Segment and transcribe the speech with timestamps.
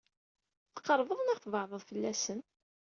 [0.75, 2.39] Tqeṛbeḍ neɣ tbeɛdeḍ fell-asen?